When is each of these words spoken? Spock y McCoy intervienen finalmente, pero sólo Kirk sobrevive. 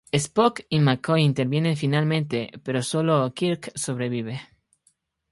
Spock 0.11 0.65
y 0.67 0.79
McCoy 0.79 1.21
intervienen 1.21 1.77
finalmente, 1.77 2.49
pero 2.63 2.81
sólo 2.81 3.31
Kirk 3.35 3.69
sobrevive. 3.75 4.41